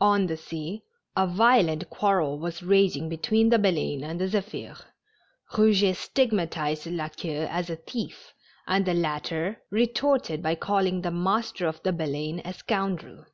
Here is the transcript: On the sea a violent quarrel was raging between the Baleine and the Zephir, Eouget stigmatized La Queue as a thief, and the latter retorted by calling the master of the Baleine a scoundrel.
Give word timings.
On 0.00 0.28
the 0.28 0.36
sea 0.36 0.84
a 1.16 1.26
violent 1.26 1.90
quarrel 1.90 2.38
was 2.38 2.62
raging 2.62 3.08
between 3.08 3.48
the 3.48 3.58
Baleine 3.58 4.04
and 4.04 4.20
the 4.20 4.28
Zephir, 4.28 4.76
Eouget 5.54 5.96
stigmatized 5.96 6.86
La 6.86 7.08
Queue 7.08 7.48
as 7.50 7.68
a 7.68 7.74
thief, 7.74 8.32
and 8.68 8.86
the 8.86 8.94
latter 8.94 9.60
retorted 9.72 10.40
by 10.40 10.54
calling 10.54 11.00
the 11.02 11.10
master 11.10 11.66
of 11.66 11.82
the 11.82 11.92
Baleine 11.92 12.40
a 12.44 12.52
scoundrel. 12.54 13.24